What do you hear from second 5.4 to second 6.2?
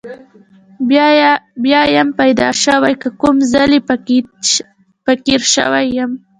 شوی یم.